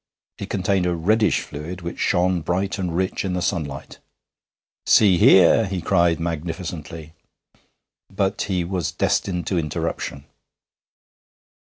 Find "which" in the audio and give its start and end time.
1.81-1.99